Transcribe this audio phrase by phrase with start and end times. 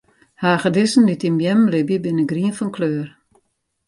[0.43, 3.07] Hagedissen dy't yn beammen libje, binne grien fan kleur.